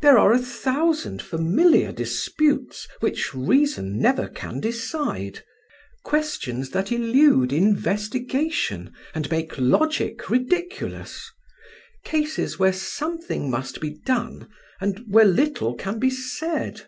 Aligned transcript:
There 0.00 0.16
are 0.18 0.32
a 0.32 0.38
thousand 0.38 1.20
familiar 1.20 1.92
disputes 1.92 2.88
which 3.00 3.34
reason 3.34 3.98
never 4.00 4.26
can 4.26 4.60
decide; 4.60 5.44
questions 6.04 6.70
that 6.70 6.90
elude 6.90 7.52
investigation, 7.52 8.94
and 9.14 9.30
make 9.30 9.58
logic 9.58 10.30
ridiculous; 10.30 11.30
cases 12.02 12.58
where 12.58 12.72
something 12.72 13.50
must 13.50 13.78
be 13.82 13.90
done, 13.90 14.48
and 14.80 15.04
where 15.06 15.26
little 15.26 15.74
can 15.74 15.98
be 15.98 16.08
said. 16.08 16.86